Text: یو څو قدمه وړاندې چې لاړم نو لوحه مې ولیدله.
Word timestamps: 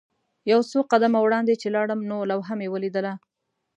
یو 0.51 0.59
څو 0.71 0.79
قدمه 0.91 1.19
وړاندې 1.21 1.53
چې 1.61 1.67
لاړم 1.75 1.99
نو 2.09 2.17
لوحه 2.31 2.53
مې 2.59 2.67
ولیدله. 2.69 3.13